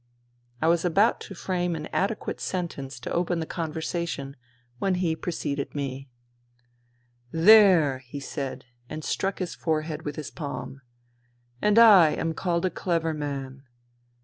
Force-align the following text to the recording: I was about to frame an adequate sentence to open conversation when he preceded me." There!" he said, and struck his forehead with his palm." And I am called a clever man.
I 0.63 0.67
was 0.67 0.83
about 0.83 1.21
to 1.21 1.35
frame 1.35 1.75
an 1.75 1.85
adequate 1.93 2.41
sentence 2.41 2.99
to 3.01 3.11
open 3.13 3.45
conversation 3.45 4.35
when 4.79 4.95
he 4.95 5.15
preceded 5.15 5.75
me." 5.75 6.09
There!" 7.47 7.99
he 7.99 8.19
said, 8.19 8.65
and 8.89 9.03
struck 9.03 9.37
his 9.37 9.53
forehead 9.53 10.01
with 10.01 10.15
his 10.15 10.31
palm." 10.31 10.81
And 11.61 11.77
I 11.77 12.13
am 12.13 12.33
called 12.33 12.65
a 12.65 12.71
clever 12.71 13.13
man. 13.13 13.61